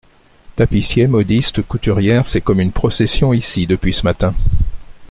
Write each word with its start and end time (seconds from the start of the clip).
Tapissier, 0.55 1.05
modiste, 1.05 1.61
couturière, 1.61 2.25
c'est 2.25 2.41
comme 2.41 2.59
une 2.59 2.71
procession, 2.71 3.33
ici, 3.33 3.67
depuis 3.67 3.93
ce 3.93 4.01
matin. 4.05 4.33